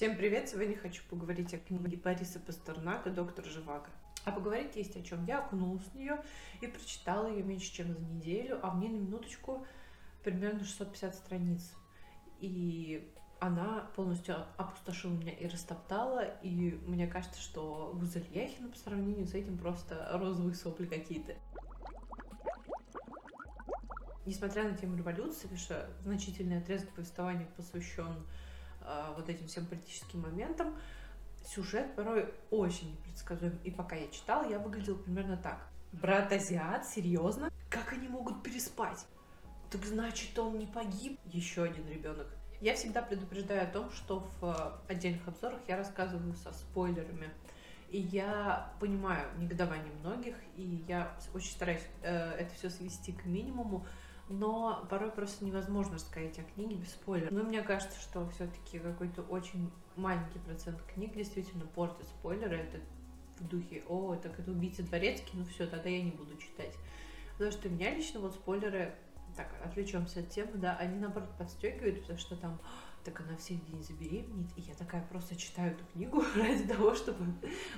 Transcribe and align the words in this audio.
Всем 0.00 0.16
привет! 0.16 0.48
Сегодня 0.48 0.78
хочу 0.78 1.02
поговорить 1.10 1.52
о 1.52 1.58
книге 1.58 1.98
Бориса 1.98 2.40
Пастернака 2.40 3.10
«Доктор 3.10 3.44
Живаго». 3.44 3.90
А 4.24 4.32
поговорить 4.32 4.74
есть 4.74 4.96
о 4.96 5.02
чем. 5.02 5.26
Я 5.26 5.40
окунулась 5.40 5.84
в 5.84 5.94
нее 5.94 6.22
и 6.62 6.66
прочитала 6.66 7.26
ее 7.26 7.42
меньше, 7.42 7.70
чем 7.70 7.92
за 7.92 8.00
неделю, 8.00 8.60
а 8.62 8.72
мне 8.72 8.88
на 8.88 8.96
минуточку 8.96 9.66
примерно 10.24 10.64
650 10.64 11.14
страниц. 11.14 11.74
И 12.38 13.12
она 13.40 13.90
полностью 13.94 14.36
опустошила 14.56 15.12
меня 15.12 15.32
и 15.32 15.46
растоптала, 15.46 16.24
и 16.40 16.80
мне 16.86 17.06
кажется, 17.06 17.38
что 17.38 17.92
Гузель 17.94 18.26
Яхина 18.32 18.70
по 18.70 18.78
сравнению 18.78 19.26
с 19.26 19.34
этим 19.34 19.58
просто 19.58 20.08
розовые 20.14 20.54
сопли 20.54 20.86
какие-то. 20.86 21.34
Несмотря 24.24 24.64
на 24.64 24.74
тему 24.78 24.96
революции, 24.96 25.54
что 25.56 25.90
значительный 26.04 26.56
отрезок 26.56 26.88
повествования 26.94 27.46
посвящен 27.54 28.24
вот 29.16 29.28
этим 29.28 29.46
всем 29.46 29.66
политическим 29.66 30.20
моментам, 30.20 30.74
сюжет 31.44 31.94
порой 31.96 32.32
очень 32.50 32.92
непредсказуем. 32.92 33.58
И 33.64 33.70
пока 33.70 33.96
я 33.96 34.08
читала, 34.08 34.48
я 34.48 34.58
выглядела 34.58 34.96
примерно 34.96 35.36
так. 35.36 35.66
Брат 35.92 36.32
азиат, 36.32 36.86
серьезно? 36.86 37.50
Как 37.68 37.92
они 37.92 38.08
могут 38.08 38.42
переспать? 38.42 39.06
Так 39.70 39.84
значит, 39.84 40.38
он 40.38 40.58
не 40.58 40.66
погиб? 40.66 41.18
Еще 41.26 41.62
один 41.64 41.88
ребенок. 41.88 42.26
Я 42.60 42.74
всегда 42.74 43.02
предупреждаю 43.02 43.62
о 43.62 43.66
том, 43.66 43.90
что 43.90 44.28
в 44.40 44.44
э, 44.44 44.92
отдельных 44.92 45.26
обзорах 45.26 45.60
я 45.66 45.76
рассказываю 45.76 46.34
со 46.34 46.52
спойлерами. 46.52 47.30
И 47.88 47.98
я 47.98 48.70
понимаю 48.78 49.26
негодование 49.38 49.92
многих, 50.00 50.36
и 50.56 50.84
я 50.86 51.16
очень 51.34 51.50
стараюсь 51.52 51.84
э, 52.02 52.32
это 52.32 52.54
все 52.54 52.70
свести 52.70 53.12
к 53.12 53.24
минимуму, 53.24 53.86
но 54.30 54.86
порой 54.88 55.10
просто 55.10 55.44
невозможно 55.44 55.98
сказать 55.98 56.38
о 56.38 56.42
книге 56.42 56.76
без 56.76 56.92
спойлеров. 56.92 57.32
Но 57.32 57.42
мне 57.42 57.62
кажется, 57.62 58.00
что 58.00 58.28
все-таки 58.30 58.78
какой-то 58.78 59.22
очень 59.22 59.70
маленький 59.96 60.38
процент 60.38 60.80
книг 60.94 61.14
действительно 61.14 61.66
портит 61.66 62.06
спойлеры. 62.06 62.56
Это 62.56 62.78
в 63.40 63.48
духе, 63.48 63.82
о, 63.88 64.14
так 64.14 64.38
это 64.38 64.52
убийца 64.52 64.82
дворецкий, 64.84 65.32
ну 65.34 65.44
все, 65.46 65.66
тогда 65.66 65.88
я 65.88 66.02
не 66.02 66.12
буду 66.12 66.36
читать. 66.36 66.76
Потому 67.32 67.50
что 67.50 67.68
меня 67.68 67.92
лично 67.92 68.20
вот 68.20 68.34
спойлеры, 68.34 68.94
так, 69.36 69.48
отвлечемся 69.64 70.20
от 70.20 70.28
темы, 70.28 70.52
да, 70.54 70.76
они 70.76 70.98
наоборот 70.98 71.30
подстегивают, 71.36 72.02
потому 72.02 72.18
что 72.18 72.36
там, 72.36 72.60
так 73.02 73.20
она 73.20 73.36
в 73.36 73.40
середине 73.40 73.82
забеременеет, 73.82 74.50
и 74.56 74.60
я 74.60 74.74
такая 74.74 75.02
просто 75.10 75.34
читаю 75.34 75.72
эту 75.72 75.84
книгу 75.92 76.22
ради 76.36 76.68
того, 76.68 76.94
чтобы 76.94 77.34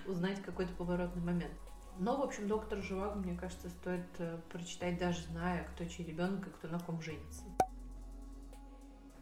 узнать 0.06 0.42
какой-то 0.42 0.72
поворотный 0.74 1.22
момент. 1.22 1.54
Но, 1.98 2.16
в 2.16 2.22
общем, 2.22 2.48
доктор 2.48 2.80
Живаго, 2.82 3.16
мне 3.16 3.36
кажется, 3.36 3.68
стоит 3.68 4.06
э, 4.18 4.38
прочитать, 4.50 4.98
даже 4.98 5.22
зная, 5.22 5.64
кто 5.64 5.84
чей 5.84 6.06
ребенок 6.06 6.46
и 6.46 6.50
кто 6.50 6.68
на 6.68 6.78
ком 6.78 7.00
женится. 7.02 7.44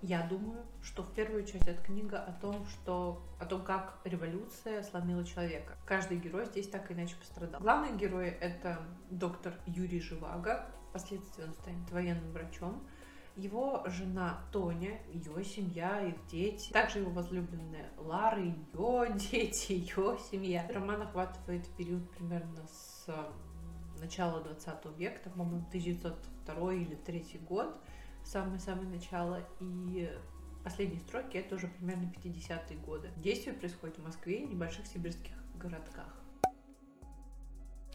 Я 0.02 0.26
думаю, 0.26 0.64
что 0.82 1.02
в 1.02 1.12
первую 1.12 1.42
очередь 1.42 1.66
эта 1.66 1.82
книга 1.82 2.22
о 2.22 2.32
том, 2.32 2.66
что 2.66 3.22
о 3.38 3.44
том, 3.44 3.62
как 3.62 3.98
революция 4.04 4.82
сломила 4.82 5.24
человека. 5.26 5.76
Каждый 5.84 6.18
герой 6.18 6.46
здесь 6.46 6.68
так 6.68 6.90
или 6.90 6.98
иначе 6.98 7.16
пострадал. 7.16 7.60
Главный 7.60 7.98
герой 7.98 8.28
это 8.28 8.80
доктор 9.10 9.52
Юрий 9.66 10.00
Живаго. 10.00 10.66
Впоследствии 10.88 11.44
он 11.44 11.52
станет 11.52 11.90
военным 11.90 12.32
врачом. 12.32 12.82
Его 13.36 13.82
жена 13.86 14.44
Тоня, 14.52 15.00
ее 15.12 15.44
семья, 15.44 16.02
их 16.06 16.14
дети, 16.26 16.72
также 16.72 16.98
его 16.98 17.10
возлюбленная 17.10 17.90
Лара, 17.96 18.40
ее 18.40 18.54
дети, 19.30 19.72
ее 19.72 20.18
семья. 20.30 20.68
Роман 20.72 21.02
охватывает 21.02 21.66
период 21.76 22.08
примерно 22.10 22.66
с 22.66 23.06
начала 24.00 24.40
20 24.40 24.98
века, 24.98 25.20
там, 25.24 25.32
по-моему, 25.34 25.66
1902 25.68 26.74
или 26.74 26.94
3 26.94 27.40
год, 27.48 27.76
самое-самое 28.24 28.88
начало, 28.88 29.46
и 29.60 30.10
последние 30.64 31.00
строки 31.00 31.36
это 31.36 31.54
уже 31.54 31.68
примерно 31.68 32.12
50-е 32.22 32.78
годы. 32.78 33.10
Действие 33.16 33.54
происходит 33.54 33.98
в 33.98 34.04
Москве 34.04 34.42
и 34.42 34.46
небольших 34.46 34.86
сибирских 34.86 35.32
городках. 35.56 36.20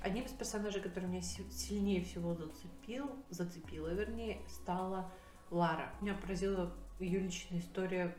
Одним 0.02 0.26
из 0.26 0.32
персонажей, 0.32 0.82
который 0.82 1.10
меня 1.10 1.22
сильнее 1.22 2.04
всего 2.04 2.36
зацепил, 2.36 3.12
зацепила, 3.32 3.88
вернее, 3.88 4.40
стала 4.48 5.12
Лара. 5.52 5.94
Меня 6.02 6.16
поразила 6.16 6.74
ее 7.00 7.20
личная 7.20 7.60
история 7.60 8.16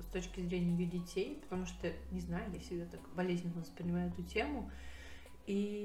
с 0.00 0.06
точки 0.06 0.40
зрения 0.40 0.76
ее 0.76 0.86
детей, 0.86 1.40
потому 1.42 1.66
что, 1.66 1.92
не 2.10 2.20
знаю, 2.20 2.52
я 2.52 2.60
всегда 2.60 2.86
так 2.86 3.00
болезненно 3.14 3.60
воспринимаю 3.60 4.10
эту 4.10 4.22
тему, 4.22 4.70
и 5.46 5.84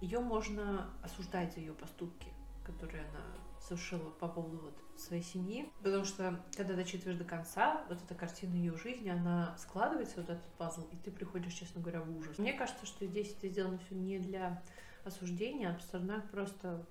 ее 0.00 0.20
можно 0.20 0.90
осуждать 1.02 1.54
за 1.54 1.60
ее 1.60 1.74
поступки, 1.74 2.28
которые 2.64 3.04
она 3.04 3.24
совершила 3.60 4.10
по 4.10 4.28
поводу 4.28 4.58
вот 4.58 5.00
своей 5.00 5.22
семьи, 5.22 5.70
потому 5.82 6.04
что 6.04 6.42
когда 6.56 6.74
дочитываешь 6.74 7.18
до 7.18 7.24
конца, 7.24 7.84
вот 7.88 8.02
эта 8.02 8.14
картина 8.14 8.54
ее 8.54 8.76
жизни, 8.76 9.08
она 9.08 9.56
складывается, 9.58 10.16
вот 10.20 10.30
этот 10.30 10.44
пазл, 10.56 10.82
и 10.92 10.96
ты 10.96 11.10
приходишь, 11.10 11.54
честно 11.54 11.80
говоря, 11.80 12.02
в 12.02 12.16
ужас. 12.16 12.38
Мне 12.38 12.52
кажется, 12.52 12.86
что 12.86 13.06
здесь 13.06 13.34
это 13.36 13.48
сделано 13.48 13.78
все 13.78 13.94
не 13.94 14.18
для 14.18 14.62
осуждения, 15.04 15.78
а 15.92 16.20
просто 16.30 16.86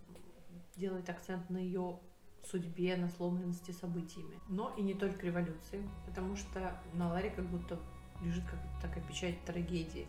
делает 0.75 1.09
акцент 1.09 1.49
на 1.49 1.57
ее 1.57 1.99
судьбе, 2.47 2.95
на 2.95 3.09
сломленности 3.09 3.71
событиями. 3.71 4.39
Но 4.47 4.73
и 4.77 4.81
не 4.81 4.93
только 4.93 5.25
революции, 5.25 5.87
потому 6.05 6.35
что 6.35 6.79
на 6.93 7.09
Ларе 7.09 7.29
как 7.29 7.45
будто 7.45 7.79
лежит 8.21 8.43
как 8.45 8.59
такая 8.81 9.03
печать 9.03 9.43
трагедии. 9.45 10.07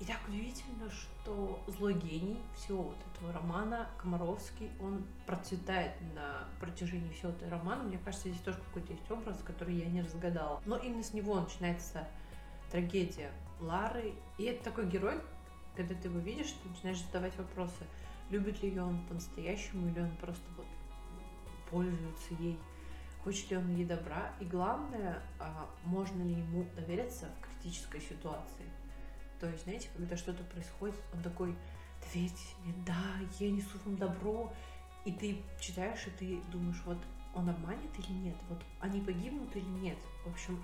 И 0.00 0.04
так 0.04 0.16
удивительно, 0.26 0.90
что 0.90 1.62
злой 1.66 1.92
гений 1.92 2.38
всего 2.56 2.84
вот 2.84 2.96
этого 3.12 3.34
романа, 3.34 3.86
Комаровский, 3.98 4.70
он 4.80 5.04
процветает 5.26 5.92
на 6.14 6.48
протяжении 6.58 7.12
всего 7.12 7.32
этого 7.32 7.50
романа. 7.50 7.84
Мне 7.84 7.98
кажется, 7.98 8.30
здесь 8.30 8.40
тоже 8.40 8.56
какой-то 8.68 8.94
есть 8.94 9.10
образ, 9.10 9.42
который 9.44 9.74
я 9.74 9.84
не 9.86 10.00
разгадала. 10.00 10.62
Но 10.64 10.78
именно 10.78 11.02
с 11.02 11.12
него 11.12 11.38
начинается 11.38 12.08
трагедия 12.70 13.30
Лары. 13.60 14.14
И 14.38 14.44
это 14.44 14.64
такой 14.64 14.88
герой, 14.88 15.20
когда 15.76 15.94
ты 15.94 16.08
его 16.08 16.18
видишь, 16.18 16.52
ты 16.62 16.68
начинаешь 16.70 17.02
задавать 17.04 17.36
вопросы. 17.36 17.84
Любит 18.30 18.62
ли 18.62 18.70
ее 18.70 18.82
он 18.82 19.04
по-настоящему, 19.06 19.88
или 19.88 20.00
он 20.00 20.16
просто 20.16 20.44
вот 20.56 20.66
пользуется 21.70 22.34
ей, 22.38 22.58
хочет 23.22 23.50
ли 23.50 23.56
он 23.56 23.74
ей 23.74 23.84
добра, 23.84 24.32
и 24.40 24.44
главное, 24.44 25.22
а, 25.38 25.68
можно 25.84 26.22
ли 26.22 26.34
ему 26.34 26.66
довериться 26.74 27.28
в 27.40 27.46
критической 27.46 28.00
ситуации. 28.00 28.66
То 29.38 29.48
есть, 29.48 29.64
знаете, 29.64 29.88
когда 29.96 30.16
что-то 30.16 30.44
происходит, 30.44 30.96
он 31.14 31.22
такой, 31.22 31.56
доверьте 32.04 32.54
мне, 32.62 32.74
да, 32.86 33.04
я 33.38 33.50
несу 33.50 33.78
вам 33.84 33.96
добро, 33.96 34.52
и 35.04 35.12
ты 35.12 35.42
читаешь, 35.58 36.06
и 36.06 36.10
ты 36.10 36.40
думаешь, 36.52 36.82
вот 36.84 36.98
он 37.34 37.48
обманет 37.48 37.90
или 37.98 38.12
нет, 38.12 38.36
вот 38.48 38.62
они 38.80 39.00
погибнут 39.00 39.54
или 39.56 39.64
нет. 39.64 39.98
В 40.24 40.30
общем, 40.30 40.62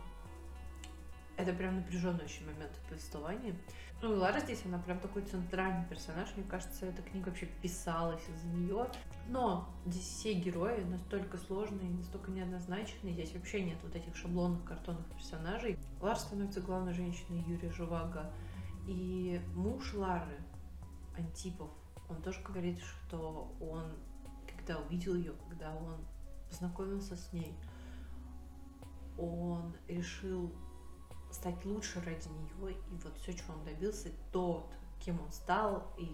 это 1.37 1.53
прям 1.53 1.77
напряженный 1.77 2.25
очень 2.25 2.47
момент 2.47 2.73
в 2.73 2.89
повествовании. 2.89 3.55
Ну 4.03 4.13
и 4.13 4.17
Лара 4.17 4.41
здесь, 4.41 4.63
она 4.65 4.79
прям 4.79 4.99
такой 5.01 5.23
центральный 5.23 5.85
персонаж. 5.87 6.29
Мне 6.37 6.45
кажется, 6.47 6.87
эта 6.87 7.03
книга 7.03 7.29
вообще 7.29 7.47
писалась 7.47 8.23
из-за 8.29 8.47
нее. 8.49 8.87
Но 9.29 9.69
здесь 9.87 10.05
все 10.05 10.35
герои 10.35 10.83
настолько 10.85 11.39
сложные, 11.39 11.91
настолько 11.91 12.31
неоднозначные. 12.31 13.15
Здесь 13.15 13.35
вообще 13.35 13.63
нет 13.63 13.79
вот 13.83 13.95
этих 13.95 14.15
шаблонных 14.17 14.65
картонных 14.65 15.07
персонажей. 15.07 15.79
Лара 16.01 16.17
становится 16.17 16.61
главной 16.61 16.95
женщиной 16.95 17.43
Юрия 17.47 17.71
Живаго. 17.71 18.33
И 18.87 19.41
муж 19.55 19.95
Лары, 19.95 20.39
Антипов, 21.17 21.71
он 22.09 22.23
тоже 22.23 22.41
говорит, 22.43 22.79
что 22.81 23.53
он, 23.61 23.97
когда 24.47 24.79
увидел 24.79 25.15
ее, 25.15 25.33
когда 25.49 25.75
он 25.75 25.97
познакомился 26.49 27.17
с 27.17 27.33
ней, 27.33 27.59
он 29.19 29.75
решил 29.89 30.53
стать 31.31 31.65
лучше 31.65 32.01
ради 32.01 32.29
нее, 32.29 32.73
и 32.73 32.95
вот 33.03 33.17
все, 33.19 33.35
чего 33.35 33.55
он 33.55 33.65
добился, 33.65 34.11
то, 34.33 34.71
кем 35.01 35.21
он 35.21 35.31
стал, 35.33 35.93
и 35.99 36.09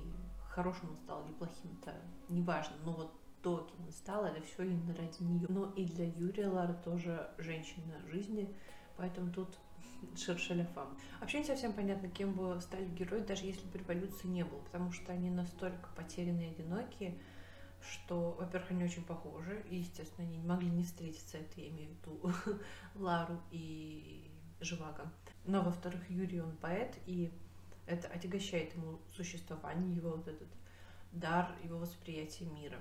хорошим 0.48 0.90
он 0.90 0.96
стал 0.96 1.24
или 1.24 1.32
плохим, 1.32 1.78
это 1.80 1.94
неважно, 2.28 2.76
но 2.84 2.92
вот 2.92 3.12
то, 3.42 3.68
кем 3.70 3.86
он 3.86 3.92
стал, 3.92 4.24
это 4.24 4.40
все 4.42 4.64
именно 4.64 4.94
ради 4.94 5.22
нее. 5.22 5.46
Но 5.48 5.72
и 5.72 5.84
для 5.84 6.06
Юрия 6.06 6.48
Лара 6.48 6.74
тоже 6.74 7.30
женщина 7.38 8.00
жизни, 8.10 8.54
поэтому 8.96 9.32
тут 9.32 9.58
шершеляфам. 10.16 10.96
Вообще 11.20 11.40
не 11.40 11.44
совсем 11.44 11.72
понятно, 11.72 12.08
кем 12.08 12.32
бы 12.32 12.60
стали 12.60 12.86
герои, 12.88 13.20
даже 13.20 13.44
если 13.44 13.66
бы 13.68 13.78
революции 13.78 14.28
не 14.28 14.44
было, 14.44 14.60
потому 14.60 14.92
что 14.92 15.12
они 15.12 15.30
настолько 15.30 15.88
потерянные 15.96 16.50
и 16.50 16.54
одинокие, 16.54 17.18
что, 17.80 18.36
во-первых, 18.38 18.70
они 18.70 18.84
очень 18.84 19.04
похожи, 19.04 19.64
и, 19.68 19.78
естественно, 19.78 20.26
они 20.26 20.38
не 20.38 20.46
могли 20.46 20.70
не 20.70 20.84
встретиться, 20.84 21.38
это 21.38 21.60
я 21.60 21.68
имею 21.68 21.90
в 21.90 22.06
виду 22.06 22.60
Лару 22.94 23.40
и 23.50 24.31
Живаго. 24.64 25.12
Но, 25.44 25.62
во-вторых, 25.62 26.08
Юрий, 26.08 26.40
он 26.40 26.56
поэт, 26.56 26.96
и 27.06 27.32
это 27.86 28.08
отягощает 28.08 28.74
ему 28.74 29.00
существование, 29.14 29.94
его 29.94 30.10
вот 30.10 30.28
этот 30.28 30.48
дар, 31.12 31.54
его 31.62 31.78
восприятие 31.78 32.48
мира. 32.50 32.78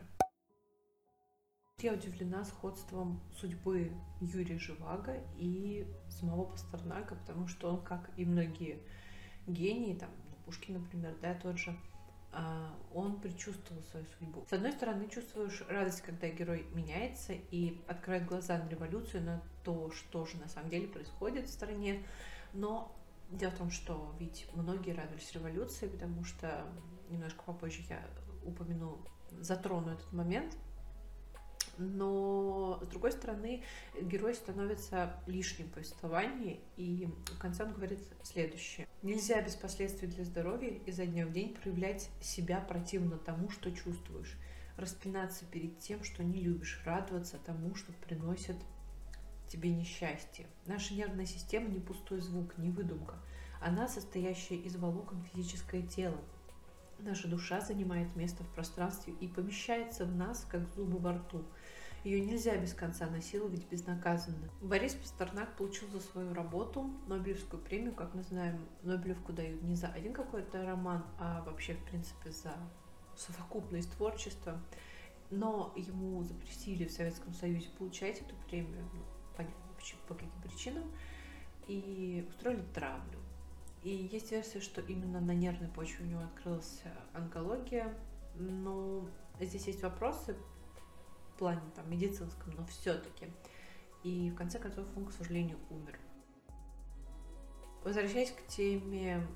Я 1.79 1.93
удивлена 1.93 2.45
сходством 2.45 3.19
судьбы 3.39 3.91
Юрия 4.19 4.59
Живаго 4.59 5.19
и 5.37 5.87
самого 6.09 6.45
Пастернака, 6.45 7.15
потому 7.15 7.47
что 7.47 7.71
он, 7.73 7.81
как 7.83 8.11
и 8.17 8.25
многие 8.25 8.79
гении, 9.47 9.95
там, 9.95 10.11
Пушкин, 10.45 10.75
например, 10.75 11.15
да, 11.21 11.33
тот 11.33 11.57
же, 11.57 11.75
он 12.93 13.19
предчувствовал 13.19 13.81
свою 13.83 14.05
судьбу. 14.17 14.45
С 14.49 14.53
одной 14.53 14.71
стороны, 14.71 15.07
чувствуешь 15.07 15.63
радость, 15.67 16.01
когда 16.01 16.29
герой 16.29 16.65
меняется 16.73 17.33
и 17.33 17.81
открывает 17.87 18.25
глаза 18.25 18.57
на 18.57 18.69
революцию, 18.69 19.23
на 19.23 19.41
то, 19.63 19.91
что 19.91 20.25
же 20.25 20.37
на 20.37 20.47
самом 20.47 20.69
деле 20.69 20.87
происходит 20.87 21.47
в 21.47 21.51
стране, 21.51 22.03
но 22.53 22.95
дело 23.29 23.51
в 23.51 23.57
том, 23.57 23.71
что 23.71 24.13
ведь 24.19 24.47
многие 24.53 24.91
радовались 24.91 25.31
революции, 25.33 25.87
потому 25.87 26.23
что 26.23 26.65
немножко 27.09 27.41
попозже 27.43 27.81
я 27.89 28.01
упомяну, 28.45 28.99
затрону 29.39 29.91
этот 29.91 30.11
момент– 30.13 30.55
но, 31.81 32.79
с 32.83 32.87
другой 32.87 33.11
стороны, 33.11 33.63
герой 34.01 34.35
становится 34.35 35.15
лишним 35.27 35.67
в 35.67 35.71
повествовании, 35.71 36.61
и 36.77 37.09
в 37.25 37.37
конце 37.37 37.63
он 37.63 37.73
говорит 37.73 37.99
следующее. 38.23 38.87
Нельзя 39.01 39.41
без 39.41 39.55
последствий 39.55 40.07
для 40.07 40.23
здоровья 40.23 40.69
изо 40.85 41.05
дня 41.05 41.25
в 41.25 41.31
день 41.31 41.55
проявлять 41.55 42.09
себя 42.21 42.59
противно 42.61 43.17
тому, 43.17 43.49
что 43.49 43.71
чувствуешь, 43.71 44.37
распинаться 44.77 45.45
перед 45.45 45.79
тем, 45.79 46.03
что 46.03 46.23
не 46.23 46.39
любишь, 46.39 46.81
радоваться 46.85 47.37
тому, 47.45 47.75
что 47.75 47.91
приносит 47.93 48.57
тебе 49.47 49.69
несчастье. 49.69 50.47
Наша 50.65 50.93
нервная 50.93 51.25
система 51.25 51.67
не 51.67 51.79
пустой 51.79 52.21
звук, 52.21 52.57
не 52.57 52.69
выдумка. 52.69 53.15
Она 53.59 53.87
состоящая 53.87 54.55
из 54.55 54.75
волокон 54.75 55.23
физическое 55.33 55.81
тело, 55.81 56.17
Наша 57.03 57.27
душа 57.27 57.61
занимает 57.61 58.15
место 58.15 58.43
в 58.43 58.49
пространстве 58.49 59.13
и 59.19 59.27
помещается 59.27 60.05
в 60.05 60.15
нас, 60.15 60.45
как 60.47 60.67
зубы 60.75 60.99
во 60.99 61.13
рту. 61.13 61.43
Ее 62.03 62.21
нельзя 62.21 62.55
без 62.57 62.73
конца 62.73 63.07
насиловать 63.07 63.67
безнаказанно. 63.69 64.49
Борис 64.61 64.93
Пастернак 64.93 65.55
получил 65.55 65.87
за 65.89 65.99
свою 65.99 66.33
работу 66.33 66.91
Нобелевскую 67.07 67.61
премию. 67.61 67.93
Как 67.93 68.13
мы 68.13 68.21
знаем, 68.21 68.67
Нобелевку 68.83 69.33
дают 69.33 69.63
не 69.63 69.75
за 69.75 69.87
один 69.87 70.13
какой-то 70.13 70.63
роман, 70.63 71.03
а 71.17 71.41
вообще, 71.43 71.73
в 71.73 71.83
принципе, 71.85 72.29
за 72.29 72.53
совокупность 73.15 73.91
творчества. 73.93 74.61
Но 75.31 75.73
ему 75.75 76.23
запретили 76.23 76.85
в 76.85 76.91
Советском 76.91 77.33
Союзе 77.33 77.69
получать 77.79 78.21
эту 78.21 78.35
премию, 78.47 78.87
ну, 78.93 79.01
понятно, 79.35 79.55
по 80.07 80.13
каким 80.13 80.41
причинам, 80.43 80.83
и 81.67 82.27
устроили 82.29 82.63
травлю. 82.73 83.20
И 83.83 83.89
есть 83.89 84.31
версия, 84.31 84.59
что 84.59 84.81
именно 84.81 85.19
на 85.19 85.31
нервной 85.31 85.69
почве 85.69 86.05
у 86.05 86.07
него 86.07 86.21
открылась 86.21 86.83
онкология. 87.13 87.93
Но 88.35 89.09
здесь 89.39 89.67
есть 89.67 89.81
вопросы 89.81 90.35
в 91.33 91.39
плане 91.39 91.61
там, 91.75 91.89
медицинском, 91.89 92.53
но 92.55 92.65
все-таки. 92.65 93.27
И 94.03 94.29
в 94.31 94.35
конце 94.35 94.59
концов 94.59 94.85
он, 94.95 95.05
к 95.05 95.11
сожалению, 95.11 95.57
умер. 95.69 95.99
Возвращаясь 97.83 98.31
к 98.31 98.45
теме 98.47 99.27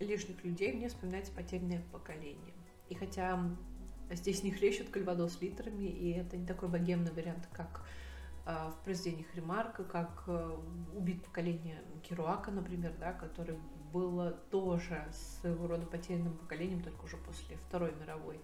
лишних 0.00 0.44
людей, 0.44 0.72
мне 0.72 0.88
вспоминается 0.88 1.32
потерянное 1.32 1.82
поколение. 1.92 2.54
И 2.88 2.94
хотя 2.94 3.40
здесь 4.10 4.42
не 4.42 4.50
хлещут 4.50 4.88
кальвадос 4.88 5.40
литрами, 5.40 5.84
и 5.84 6.10
это 6.10 6.36
не 6.36 6.46
такой 6.46 6.68
богемный 6.68 7.12
вариант, 7.12 7.48
как 7.52 7.86
в 8.70 8.84
произведениях 8.84 9.34
Ремарка, 9.34 9.84
как 9.84 10.24
э, 10.26 10.58
«Убит 10.94 11.24
поколение 11.24 11.82
Керуака», 12.02 12.50
например, 12.50 12.94
да, 12.98 13.12
который 13.12 13.58
было 13.92 14.32
тоже 14.50 15.06
своего 15.12 15.66
рода 15.66 15.86
потерянным 15.86 16.36
поколением, 16.36 16.82
только 16.82 17.04
уже 17.04 17.16
после 17.16 17.56
Второй 17.56 17.94
мировой. 17.94 18.40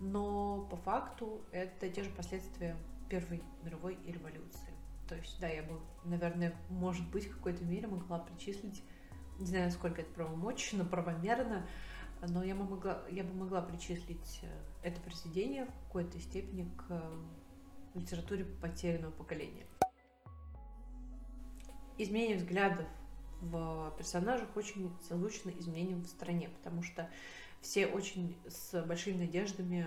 Но 0.00 0.66
по 0.70 0.76
факту 0.76 1.42
это 1.52 1.88
те 1.88 2.02
же 2.02 2.10
последствия 2.10 2.76
Первой 3.08 3.42
мировой 3.62 3.98
революции. 4.06 4.72
То 5.08 5.14
есть, 5.14 5.38
да, 5.40 5.48
я 5.48 5.62
бы, 5.62 5.78
наверное, 6.04 6.54
может 6.70 7.08
быть, 7.10 7.26
в 7.26 7.36
какой-то 7.36 7.64
мере 7.64 7.86
могла 7.86 8.18
причислить, 8.18 8.82
не 9.38 9.46
знаю, 9.46 9.70
сколько 9.70 10.00
это 10.00 10.10
правомочно, 10.12 10.84
правомерно, 10.84 11.66
но 12.28 12.42
я 12.42 12.54
бы 12.54 12.64
могла, 12.64 13.02
я 13.10 13.22
бы 13.22 13.34
могла 13.34 13.60
причислить 13.60 14.40
э, 14.42 14.48
это 14.82 15.00
произведение 15.00 15.66
в 15.66 15.86
какой-то 15.86 16.18
степени 16.20 16.70
к 16.76 17.02
литературе 17.94 18.44
потерянного 18.44 19.12
поколения. 19.12 19.66
Изменение 21.96 22.36
взглядов 22.38 22.86
в 23.40 23.94
персонажах 23.96 24.56
очень 24.56 24.90
созвучно 25.06 25.50
изменениям 25.50 26.02
в 26.02 26.08
стране, 26.08 26.48
потому 26.48 26.82
что 26.82 27.08
все 27.60 27.86
очень 27.86 28.36
с 28.48 28.82
большими 28.82 29.26
надеждами, 29.26 29.86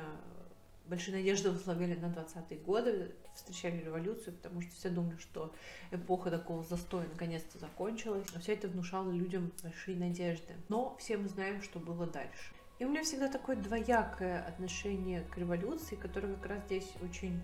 большие 0.86 1.18
надежды 1.18 1.52
возлагали 1.52 1.96
на 1.96 2.06
20-е 2.06 2.60
годы, 2.60 3.16
встречали 3.36 3.84
революцию, 3.84 4.36
потому 4.36 4.62
что 4.62 4.72
все 4.72 4.90
думали, 4.90 5.18
что 5.18 5.54
эпоха 5.92 6.32
такого 6.32 6.64
застоя 6.64 7.08
наконец-то 7.08 7.60
закончилась. 7.60 8.26
Но 8.34 8.40
все 8.40 8.54
это 8.54 8.68
внушало 8.68 9.12
людям 9.12 9.52
большие 9.62 9.98
надежды. 9.98 10.56
Но 10.70 10.96
все 10.98 11.18
мы 11.18 11.28
знаем, 11.28 11.62
что 11.62 11.80
было 11.80 12.08
дальше. 12.08 12.54
И 12.80 12.86
у 12.86 12.90
меня 12.90 13.04
всегда 13.04 13.28
такое 13.28 13.56
двоякое 13.56 14.44
отношение 14.46 15.24
к 15.24 15.38
революции, 15.38 15.96
которое 15.96 16.36
как 16.36 16.46
раз 16.46 16.64
здесь 16.66 16.94
очень 17.02 17.42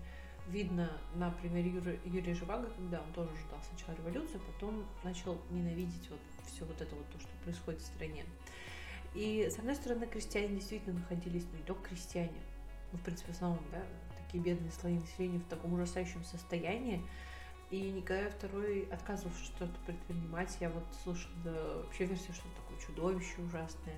видно 0.48 0.90
на 1.14 1.30
примере 1.30 1.70
Юрия, 1.70 2.00
Юрия 2.04 2.34
Живаго, 2.34 2.68
когда 2.76 3.00
он 3.00 3.12
тоже 3.12 3.30
ждал 3.46 3.60
сначала 3.68 3.96
революцию, 3.96 4.40
а 4.42 4.52
потом 4.52 4.84
начал 5.02 5.40
ненавидеть 5.50 6.08
вот 6.10 6.20
все 6.46 6.64
вот 6.64 6.80
это 6.80 6.94
вот 6.94 7.08
то, 7.10 7.18
что 7.18 7.30
происходит 7.42 7.80
в 7.80 7.86
стране. 7.86 8.24
И, 9.14 9.48
с 9.50 9.58
одной 9.58 9.76
стороны, 9.76 10.06
крестьяне 10.06 10.56
действительно 10.56 10.98
находились, 10.98 11.46
ну, 11.52 11.58
не 11.58 11.64
только 11.64 11.88
крестьяне, 11.88 12.40
ну, 12.92 12.98
в 12.98 13.02
принципе, 13.02 13.32
в 13.32 13.36
основном, 13.36 13.64
да, 13.70 13.82
такие 14.24 14.42
бедные 14.42 14.72
слои 14.72 14.98
населения 14.98 15.38
в 15.38 15.48
таком 15.48 15.72
ужасающем 15.74 16.24
состоянии, 16.24 17.00
и 17.70 17.90
Николай 17.90 18.26
II 18.26 18.92
отказывался 18.92 19.42
что-то 19.44 19.72
предпринимать. 19.86 20.56
Я 20.60 20.70
вот 20.70 20.84
слушала 21.02 21.82
вообще 21.82 22.04
версию, 22.04 22.34
что 22.34 22.44
такое 22.56 22.78
чудовище 22.78 23.40
ужасное. 23.42 23.96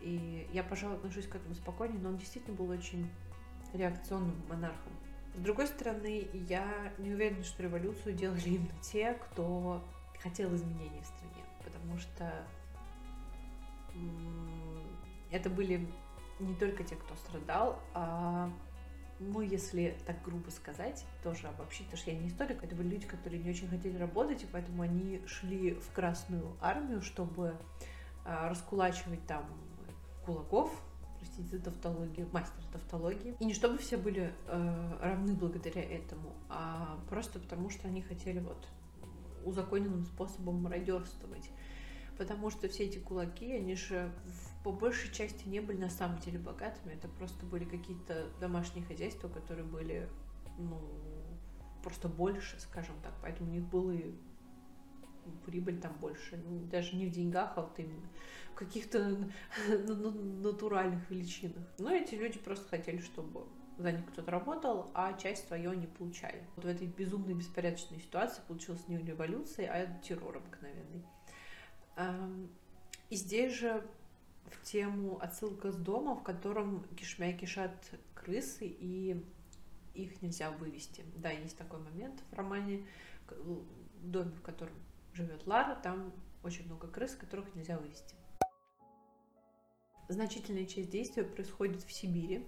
И 0.00 0.46
я, 0.52 0.62
пожалуй, 0.62 0.96
отношусь 0.96 1.26
к 1.26 1.34
этому 1.34 1.54
спокойнее, 1.54 1.98
но 2.00 2.10
он 2.10 2.18
действительно 2.18 2.56
был 2.56 2.68
очень 2.68 3.10
реакционным 3.72 4.36
монархом. 4.48 4.92
С 5.34 5.40
другой 5.40 5.66
стороны, 5.66 6.28
я 6.32 6.92
не 6.98 7.12
уверена, 7.12 7.42
что 7.42 7.64
революцию 7.64 8.14
делали 8.14 8.50
именно 8.50 8.72
те, 8.82 9.14
кто 9.14 9.82
хотел 10.22 10.54
изменений 10.54 11.00
в 11.02 11.06
стране, 11.06 11.44
потому 11.64 11.98
что 11.98 12.32
это 15.32 15.50
были 15.50 15.88
не 16.38 16.54
только 16.54 16.84
те, 16.84 16.94
кто 16.94 17.14
страдал, 17.16 17.80
а, 17.94 18.48
ну, 19.18 19.40
если 19.40 19.96
так 20.06 20.22
грубо 20.22 20.50
сказать, 20.50 21.04
тоже 21.22 21.48
обобщить, 21.48 21.86
потому 21.86 21.98
что 21.98 22.10
я 22.10 22.18
не 22.18 22.28
историк, 22.28 22.62
это 22.62 22.74
были 22.76 22.88
люди, 22.88 23.06
которые 23.06 23.42
не 23.42 23.50
очень 23.50 23.68
хотели 23.68 23.96
работать, 23.96 24.42
и 24.42 24.46
поэтому 24.46 24.82
они 24.82 25.20
шли 25.26 25.74
в 25.74 25.90
Красную 25.92 26.56
армию, 26.60 27.02
чтобы 27.02 27.56
а, 28.24 28.48
раскулачивать 28.48 29.24
там 29.26 29.44
кулаков, 30.24 30.70
простите 31.24 31.56
за 31.56 31.62
тавтологию, 31.62 32.28
мастер 32.32 32.62
тавтологии. 32.72 33.36
И 33.40 33.44
не 33.44 33.54
чтобы 33.54 33.78
все 33.78 33.96
были 33.96 34.32
э, 34.46 34.98
равны 35.00 35.34
благодаря 35.34 35.82
этому, 35.82 36.34
а 36.48 36.98
просто 37.08 37.38
потому, 37.38 37.70
что 37.70 37.88
они 37.88 38.02
хотели 38.02 38.40
вот 38.40 38.68
узаконенным 39.44 40.04
способом 40.04 40.62
мародерствовать. 40.62 41.50
Потому 42.18 42.50
что 42.50 42.68
все 42.68 42.84
эти 42.84 42.98
кулаки, 42.98 43.52
они 43.52 43.74
же 43.74 44.12
в, 44.24 44.64
по 44.64 44.72
большей 44.72 45.12
части 45.12 45.48
не 45.48 45.60
были 45.60 45.78
на 45.78 45.90
самом 45.90 46.18
деле 46.18 46.38
богатыми. 46.38 46.92
Это 46.92 47.08
просто 47.08 47.44
были 47.46 47.64
какие-то 47.64 48.28
домашние 48.40 48.84
хозяйства, 48.84 49.28
которые 49.28 49.64
были, 49.64 50.08
ну, 50.58 50.78
просто 51.82 52.08
больше, 52.08 52.60
скажем 52.60 52.94
так. 53.02 53.12
Поэтому 53.20 53.50
у 53.50 53.52
них 53.52 53.64
было 53.64 53.90
и 53.90 54.14
прибыль 55.46 55.80
там 55.80 55.92
больше. 56.00 56.42
Даже 56.70 56.96
не 56.96 57.06
в 57.06 57.10
деньгах, 57.10 57.52
а 57.56 57.62
вот 57.62 57.78
именно 57.78 58.08
в 58.52 58.56
каких-то 58.56 59.18
натуральных 59.68 61.10
величинах. 61.10 61.64
Но 61.78 61.90
эти 61.90 62.14
люди 62.14 62.38
просто 62.38 62.68
хотели, 62.68 62.98
чтобы 62.98 63.46
за 63.78 63.92
них 63.92 64.06
кто-то 64.06 64.30
работал, 64.30 64.90
а 64.94 65.12
часть 65.14 65.48
свою 65.48 65.72
они 65.72 65.86
получали. 65.86 66.42
Вот 66.56 66.64
в 66.64 66.68
этой 66.68 66.86
безумной, 66.86 67.34
беспорядочной 67.34 67.98
ситуации 67.98 68.42
получилась 68.46 68.86
не 68.88 68.98
революция, 68.98 69.68
а 69.70 70.00
террор 70.02 70.36
обыкновенный. 70.36 71.04
И 73.10 73.16
здесь 73.16 73.52
же 73.54 73.84
в 74.46 74.62
тему 74.62 75.18
отсылка 75.20 75.72
с 75.72 75.76
дома, 75.76 76.14
в 76.14 76.22
котором 76.22 76.84
кишмя 76.96 77.32
кишат 77.32 77.74
крысы, 78.14 78.66
и 78.66 79.20
их 79.94 80.22
нельзя 80.22 80.50
вывести. 80.50 81.04
Да, 81.16 81.30
есть 81.30 81.56
такой 81.56 81.80
момент 81.80 82.22
в 82.30 82.34
романе, 82.34 82.86
доме, 84.02 84.32
в 84.32 84.42
котором 84.42 84.74
живет 85.14 85.46
Лара, 85.46 85.76
там 85.76 86.12
очень 86.42 86.66
много 86.66 86.88
крыс, 86.88 87.14
которых 87.14 87.54
нельзя 87.54 87.78
вывести. 87.78 88.14
Значительная 90.08 90.66
часть 90.66 90.90
действия 90.90 91.24
происходит 91.24 91.82
в 91.82 91.90
Сибири, 91.90 92.46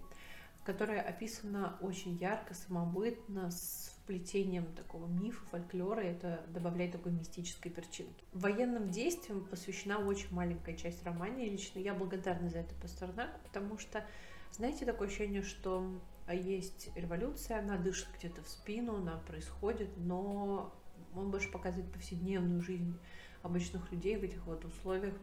которая 0.64 1.00
описана 1.00 1.78
очень 1.80 2.16
ярко, 2.16 2.52
самобытно, 2.52 3.50
с 3.50 3.96
вплетением 3.96 4.66
такого 4.74 5.06
мифа, 5.06 5.44
фольклора, 5.46 6.02
и 6.02 6.08
это 6.08 6.44
добавляет 6.48 6.92
такой 6.92 7.12
мистической 7.12 7.70
перчинки. 7.70 8.24
Военным 8.32 8.90
действиям 8.90 9.46
посвящена 9.46 9.98
очень 9.98 10.34
маленькая 10.34 10.76
часть 10.76 11.02
романа, 11.04 11.38
и 11.38 11.48
лично 11.48 11.78
я 11.78 11.94
благодарна 11.94 12.50
за 12.50 12.58
это 12.58 12.74
Пастернаку, 12.74 13.38
потому 13.44 13.78
что, 13.78 14.04
знаете, 14.52 14.84
такое 14.84 15.08
ощущение, 15.08 15.42
что 15.42 16.00
есть 16.28 16.90
революция, 16.96 17.60
она 17.60 17.76
дышит 17.78 18.08
где-то 18.18 18.42
в 18.42 18.48
спину, 18.48 18.96
она 18.96 19.18
происходит, 19.18 19.90
но 19.96 20.74
он 21.20 21.30
больше 21.30 21.50
показывает 21.50 21.90
повседневную 21.92 22.60
жизнь 22.60 22.98
обычных 23.42 23.90
людей 23.92 24.16
в 24.16 24.22
этих 24.22 24.44
вот 24.46 24.64
условиях, 24.64 25.14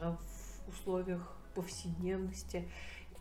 э, 0.00 0.16
в 0.66 0.68
условиях 0.68 1.36
повседневности. 1.54 2.68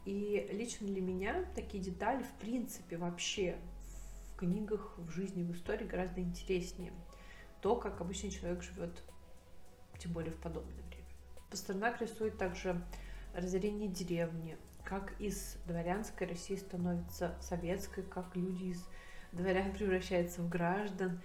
И 0.06 0.48
лично 0.52 0.88
для 0.88 1.02
меня 1.02 1.46
такие 1.56 1.84
детали, 1.84 2.24
в 2.24 2.34
принципе, 2.34 2.98
вообще 2.98 3.58
в 4.30 4.38
книгах, 4.38 4.96
в 4.98 5.10
жизни, 5.10 5.44
в 5.44 5.52
истории 5.52 5.86
гораздо 5.86 6.22
интереснее. 6.22 6.94
То, 7.62 7.76
как 7.76 8.02
обычный 8.02 8.30
человек 8.30 8.62
живет, 8.62 9.04
тем 9.98 10.12
более 10.12 10.32
в 10.32 10.40
подобное 10.40 10.84
время. 10.84 11.06
Пастернак 11.50 12.02
рисует 12.02 12.38
также 12.38 12.82
разорение 13.34 13.88
деревни, 13.88 14.58
как 14.84 15.20
из 15.20 15.58
дворянской 15.66 16.28
России 16.28 16.56
становится 16.56 17.36
советской, 17.42 18.04
как 18.04 18.36
люди 18.36 18.66
из 18.66 18.88
дворян 19.32 19.74
превращаются 19.74 20.42
в 20.42 20.50
граждан. 20.50 21.22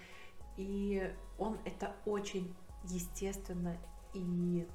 И 0.60 1.10
он 1.38 1.58
это 1.64 1.96
очень 2.04 2.54
естественно 2.84 3.78
и 4.12 4.66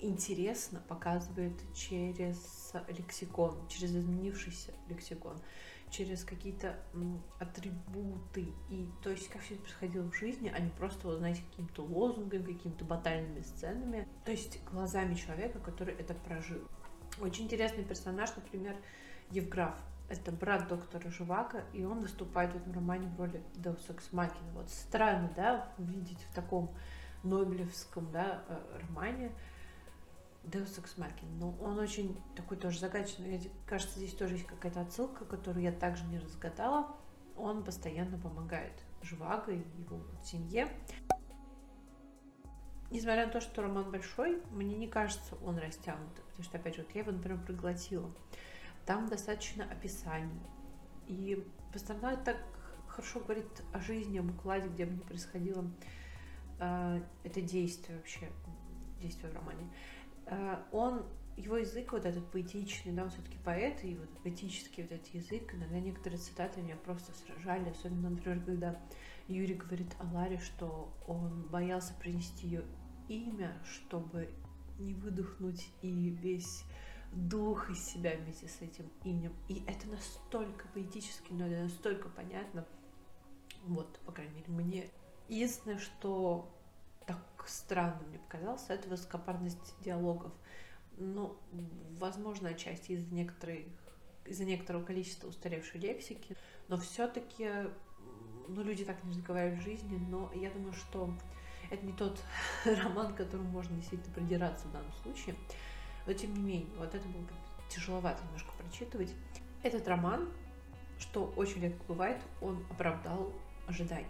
интересно 0.00 0.82
показывает 0.88 1.52
через 1.74 2.72
лексикон, 2.88 3.68
через 3.68 3.94
изменившийся 3.94 4.72
лексикон, 4.88 5.36
через 5.90 6.24
какие-то 6.24 6.78
атрибуты. 7.38 8.54
И 8.70 8.88
то 9.02 9.10
есть 9.10 9.28
как 9.28 9.42
все 9.42 9.54
это 9.54 9.64
происходило 9.64 10.10
в 10.10 10.14
жизни, 10.14 10.50
а 10.54 10.58
не 10.58 10.70
просто, 10.70 11.08
вот, 11.08 11.18
знаете, 11.18 11.42
какими-то 11.50 11.82
лозунгами, 11.82 12.54
какими-то 12.54 12.86
батальными 12.86 13.42
сценами. 13.42 14.08
То 14.24 14.30
есть 14.30 14.64
глазами 14.64 15.14
человека, 15.14 15.58
который 15.58 15.94
это 15.94 16.14
прожил. 16.14 16.62
Очень 17.20 17.44
интересный 17.44 17.84
персонаж, 17.84 18.34
например, 18.34 18.76
Евграф. 19.30 19.78
Это 20.08 20.32
брат 20.32 20.68
доктора 20.68 21.10
Живака, 21.10 21.64
и 21.72 21.84
он 21.84 22.00
выступает 22.00 22.52
в 22.52 22.56
этом 22.56 22.72
романе 22.74 23.08
в 23.08 23.18
роли 23.18 23.42
Deus 23.54 23.88
Ex. 23.88 24.02
Вот 24.52 24.68
странно, 24.68 25.32
да, 25.34 25.72
увидеть 25.78 26.22
в 26.30 26.34
таком 26.34 26.74
Нобелевском, 27.22 28.12
да, 28.12 28.42
э, 28.48 28.80
романе 28.86 29.32
Deus 30.44 30.78
Ex. 30.78 31.02
Но 31.38 31.56
он 31.60 31.78
очень 31.78 32.20
такой 32.36 32.58
тоже 32.58 32.78
загадочный. 32.80 33.26
Мне 33.26 33.50
кажется, 33.66 33.98
здесь 33.98 34.14
тоже 34.14 34.34
есть 34.34 34.46
какая-то 34.46 34.82
отсылка, 34.82 35.24
которую 35.24 35.62
я 35.62 35.72
также 35.72 36.04
не 36.04 36.18
разгадала. 36.18 36.94
Он 37.36 37.64
постоянно 37.64 38.18
помогает 38.18 38.74
Живаго 39.02 39.52
и 39.52 39.58
его 39.78 40.00
семье. 40.22 40.68
Несмотря 42.90 43.26
на 43.26 43.32
то, 43.32 43.40
что 43.40 43.62
роман 43.62 43.90
большой, 43.90 44.40
мне 44.50 44.76
не 44.76 44.86
кажется 44.86 45.34
он 45.42 45.58
растянут. 45.58 46.14
Потому 46.14 46.44
что, 46.44 46.58
опять 46.58 46.76
же, 46.76 46.82
вот 46.82 46.94
я 46.94 47.00
его, 47.00 47.10
например, 47.10 47.40
проглотила. 47.44 48.10
Там 48.86 49.08
достаточно 49.08 49.64
описаний. 49.64 50.40
И 51.06 51.46
Пастернак 51.72 52.22
так 52.24 52.36
хорошо 52.86 53.20
говорит 53.20 53.62
о 53.72 53.80
жизни, 53.80 54.18
об 54.18 54.30
укладе, 54.30 54.68
где 54.68 54.86
бы 54.86 54.94
ни 54.94 55.00
происходило 55.00 55.64
э, 56.60 57.02
это 57.24 57.40
действие 57.40 57.98
вообще, 57.98 58.30
действие 59.00 59.32
в 59.32 59.34
романе. 59.34 59.68
Э, 60.26 60.58
он, 60.70 61.04
его 61.36 61.56
язык 61.56 61.92
вот 61.92 62.06
этот 62.06 62.30
поэтичный, 62.30 62.92
да, 62.92 63.04
он 63.04 63.10
все-таки 63.10 63.36
поэт, 63.44 63.84
и 63.84 63.96
вот 63.96 64.08
поэтический 64.22 64.82
вот 64.82 64.92
этот 64.92 65.08
язык, 65.08 65.54
иногда 65.54 65.80
некоторые 65.80 66.18
цитаты 66.18 66.62
меня 66.62 66.76
просто 66.76 67.12
сражали, 67.12 67.70
особенно, 67.70 68.10
например, 68.10 68.44
когда 68.44 68.80
Юрий 69.26 69.54
говорит 69.54 69.94
о 69.98 70.04
Ларе, 70.14 70.38
что 70.38 70.92
он 71.06 71.42
боялся 71.48 71.94
принести 71.94 72.46
ее 72.46 72.64
имя, 73.08 73.52
чтобы 73.64 74.30
не 74.78 74.94
выдохнуть 74.94 75.68
и 75.82 76.10
весь 76.10 76.64
дух 77.14 77.70
из 77.70 77.84
себя 77.84 78.16
вместе 78.16 78.48
с 78.48 78.60
этим 78.60 78.90
именем. 79.04 79.34
И 79.48 79.64
это 79.66 79.88
настолько 79.88 80.66
поэтически, 80.74 81.32
но 81.32 81.46
это 81.46 81.64
настолько 81.64 82.08
понятно. 82.08 82.66
Вот, 83.64 83.98
по 84.00 84.12
крайней 84.12 84.34
мере, 84.34 84.48
мне. 84.48 84.90
Единственное, 85.28 85.78
что 85.78 86.50
так 87.06 87.18
странно 87.46 88.00
мне 88.08 88.18
показалось, 88.18 88.64
это 88.68 88.88
высокопарность 88.88 89.74
диалогов. 89.80 90.32
Ну, 90.96 91.36
возможно, 91.98 92.50
отчасти 92.50 92.92
из-за 92.92 93.12
некоторых 93.14 93.64
из-за 94.26 94.44
некоторого 94.44 94.82
количества 94.82 95.28
устаревшей 95.28 95.80
лексики, 95.80 96.36
но 96.68 96.78
все-таки, 96.78 97.50
ну, 98.48 98.62
люди 98.62 98.84
так 98.84 99.02
не 99.04 99.10
разговаривают 99.10 99.60
в 99.60 99.64
жизни, 99.64 99.96
но 100.08 100.32
я 100.34 100.50
думаю, 100.50 100.72
что 100.72 101.14
это 101.70 101.84
не 101.84 101.92
тот 101.92 102.18
роман, 102.64 103.14
к 103.14 103.18
которому 103.18 103.48
можно 103.50 103.76
действительно 103.76 104.14
придираться 104.14 104.66
в 104.66 104.72
данном 104.72 104.92
случае. 105.02 105.34
Но 106.06 106.12
тем 106.12 106.34
не 106.34 106.40
менее, 106.40 106.76
вот 106.76 106.94
это 106.94 107.06
было 107.08 107.24
тяжеловато 107.68 108.22
немножко 108.24 108.52
прочитывать. 108.52 109.12
Этот 109.62 109.86
роман, 109.88 110.28
что 110.98 111.32
очень 111.36 111.62
редко 111.62 111.82
бывает, 111.88 112.20
он 112.40 112.64
оправдал 112.70 113.32
ожидания. 113.66 114.08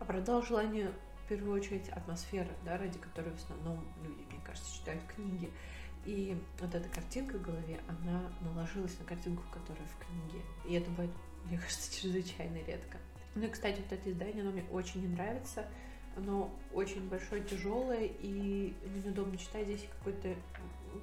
Оправдал 0.00 0.42
желание, 0.42 0.92
в 1.24 1.28
первую 1.28 1.60
очередь, 1.60 1.88
атмосферы, 1.90 2.50
да, 2.64 2.76
ради 2.76 2.98
которой 2.98 3.30
в 3.30 3.36
основном 3.36 3.84
люди, 4.02 4.22
мне 4.30 4.40
кажется, 4.44 4.74
читают 4.74 5.02
книги. 5.04 5.50
И 6.04 6.36
вот 6.60 6.74
эта 6.74 6.88
картинка 6.88 7.36
в 7.36 7.42
голове, 7.42 7.80
она 7.88 8.22
наложилась 8.40 8.98
на 8.98 9.04
картинку, 9.04 9.42
которая 9.52 9.86
в 9.86 10.06
книге. 10.06 10.44
И 10.64 10.74
это 10.74 10.90
бывает, 10.90 11.10
мне 11.44 11.58
кажется, 11.58 11.94
чрезвычайно 12.00 12.56
редко. 12.64 12.98
Ну 13.34 13.44
и, 13.44 13.48
кстати, 13.48 13.80
вот 13.80 13.92
это 13.92 14.10
издание, 14.10 14.42
оно 14.42 14.52
мне 14.52 14.64
очень 14.70 15.02
не 15.02 15.08
нравится. 15.08 15.66
Оно 16.18 16.50
очень 16.74 17.08
большое, 17.08 17.44
тяжелое, 17.44 18.10
и 18.20 18.74
неудобно 19.04 19.36
читать. 19.38 19.66
Здесь 19.66 19.88
какой-то 19.98 20.34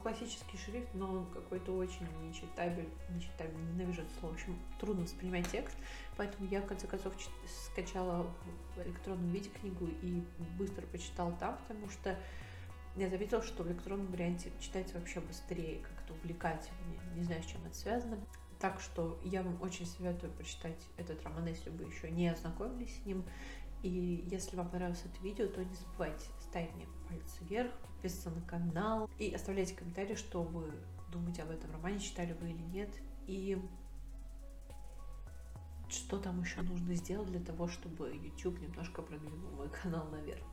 классический 0.02 0.58
шрифт, 0.58 0.94
но 0.94 1.10
он 1.10 1.26
какой-то 1.28 1.72
очень 1.72 2.06
нечитабель, 2.28 2.90
нечитабель, 3.10 3.56
ненавижу 3.72 4.02
это 4.02 4.12
слово. 4.20 4.34
В 4.34 4.36
общем, 4.36 4.60
трудно 4.80 5.04
воспринимать 5.04 5.50
текст, 5.50 5.78
поэтому 6.18 6.50
я, 6.50 6.62
в 6.62 6.66
конце 6.66 6.86
концов, 6.86 7.14
скачала 7.72 8.28
в 8.76 8.82
электронном 8.82 9.30
виде 9.30 9.50
книгу 9.50 9.88
и 10.02 10.22
быстро 10.58 10.86
почитала 10.88 11.32
там, 11.40 11.58
потому 11.66 11.90
что 11.90 12.20
я 12.98 13.10
заметила, 13.10 13.42
что 13.42 13.64
в 13.64 13.68
электронном 13.68 14.08
варианте 14.08 14.52
читается 14.60 14.98
вообще 14.98 15.22
быстрее, 15.22 15.80
как-то 15.80 16.14
увлекательнее. 16.14 17.00
Не 17.16 17.24
знаю, 17.24 17.42
с 17.42 17.46
чем 17.46 17.66
это 17.66 17.76
связано. 17.76 18.18
Так 18.60 18.80
что 18.80 19.20
я 19.24 19.44
вам 19.44 19.62
очень 19.62 19.86
советую 19.86 20.32
прочитать 20.34 20.82
этот 20.98 21.24
роман, 21.24 21.46
если 21.46 21.70
вы 21.70 21.84
еще 21.84 22.10
не 22.10 22.28
ознакомились 22.30 23.02
с 23.02 23.06
ним. 23.06 23.24
И 23.86 24.26
если 24.32 24.56
вам 24.56 24.68
понравилось 24.72 25.04
это 25.06 25.24
видео, 25.24 25.46
то 25.48 25.64
не 25.64 25.76
забывайте 25.76 26.26
ставить 26.42 26.74
мне 26.74 26.88
пальцы 27.08 27.44
вверх, 27.44 27.72
подписываться 27.82 28.32
на 28.32 28.42
канал 28.42 29.08
и 29.20 29.32
оставляйте 29.32 29.76
комментарии, 29.76 30.16
что 30.16 30.42
вы 30.42 30.72
думаете 31.12 31.44
об 31.44 31.52
этом 31.52 31.72
романе, 31.72 32.00
читали 32.00 32.36
вы 32.42 32.50
или 32.50 32.64
нет. 32.64 32.90
И 33.28 33.62
что 35.88 36.18
там 36.18 36.42
еще 36.42 36.62
нужно 36.62 36.96
сделать 36.96 37.28
для 37.28 37.40
того, 37.40 37.68
чтобы 37.68 38.10
YouTube 38.12 38.60
немножко 38.60 39.04
продвинул 39.04 39.52
мой 39.52 39.70
канал 39.70 40.10
наверх. 40.10 40.44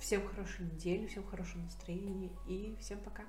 Всем 0.00 0.26
хорошей 0.26 0.64
недели, 0.64 1.06
всем 1.08 1.26
хорошего 1.26 1.60
настроения 1.60 2.30
и 2.46 2.74
всем 2.80 3.00
пока. 3.00 3.24